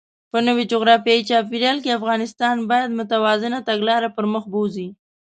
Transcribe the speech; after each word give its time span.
په 0.31 0.37
نوي 0.47 0.63
جغرافیايي 0.71 1.21
چاپېریال 1.29 1.77
کې، 1.83 1.97
افغانستان 1.99 2.55
باید 2.69 2.95
متوازنه 2.99 3.59
تګلاره 3.69 4.09
پرمخ 4.17 4.43
بوځي. 4.53 4.87